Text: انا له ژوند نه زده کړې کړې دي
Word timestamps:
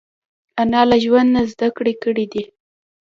انا 0.61 0.81
له 0.89 0.97
ژوند 1.03 1.29
نه 1.35 1.41
زده 1.51 1.67
کړې 1.77 1.93
کړې 2.03 2.25
دي 2.33 2.43